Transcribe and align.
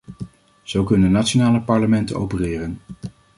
Zo 0.63 0.83
kunnen 0.83 1.11
nationale 1.11 1.61
parlementen 1.61 2.15
opereren. 2.15 2.79